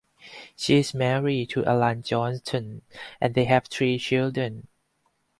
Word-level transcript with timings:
She 0.55 0.77
is 0.77 0.95
married 0.95 1.51
to 1.51 1.63
Allan 1.63 2.01
Johnston 2.01 2.81
and 3.19 3.35
they 3.35 3.45
have 3.45 3.67
three 3.67 3.99
children. 3.99 4.67